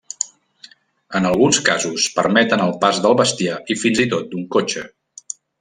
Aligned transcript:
En 1.19 1.27
alguns 1.31 1.59
casos, 1.67 2.07
permeten 2.17 2.65
el 2.65 2.75
pas 2.85 3.03
del 3.07 3.17
bestiar 3.23 3.63
i 3.77 3.81
fins 3.85 4.05
i 4.07 4.11
tot 4.15 4.29
d'un 4.33 4.53
cotxe. 4.57 4.87